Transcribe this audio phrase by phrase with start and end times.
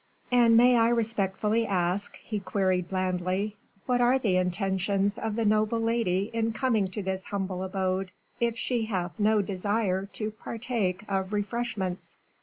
[0.31, 3.55] "And may I respectfully ask," he queried blandly,
[3.85, 8.09] "what are the intentions of the noble lady in coming to this humble abode,
[8.39, 12.17] if she hath no desire to partake of refreshments?"